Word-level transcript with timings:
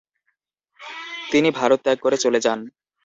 তিনি 1.31 1.49
ভারত 1.51 1.79
ত্যাগ 1.83 1.97
করে 2.01 2.17
চলে 2.17 2.39
যান। 2.45 2.59